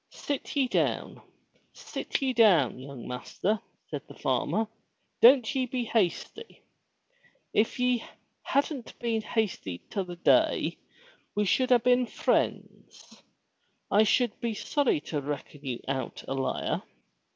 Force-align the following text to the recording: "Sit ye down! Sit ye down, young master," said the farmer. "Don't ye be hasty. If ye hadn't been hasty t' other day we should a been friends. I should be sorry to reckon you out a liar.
"Sit 0.09 0.55
ye 0.55 0.67
down! 0.67 1.21
Sit 1.73 2.23
ye 2.23 2.33
down, 2.33 2.79
young 2.79 3.07
master," 3.07 3.59
said 3.91 4.01
the 4.07 4.15
farmer. 4.17 4.65
"Don't 5.21 5.53
ye 5.53 5.67
be 5.67 5.83
hasty. 5.83 6.63
If 7.53 7.79
ye 7.79 8.03
hadn't 8.41 8.97
been 8.97 9.21
hasty 9.21 9.77
t' 9.77 9.99
other 9.99 10.15
day 10.15 10.79
we 11.35 11.45
should 11.45 11.71
a 11.71 11.77
been 11.77 12.07
friends. 12.07 13.21
I 13.91 14.01
should 14.01 14.39
be 14.39 14.55
sorry 14.55 15.01
to 15.01 15.21
reckon 15.21 15.63
you 15.63 15.81
out 15.87 16.23
a 16.27 16.33
liar. 16.33 16.81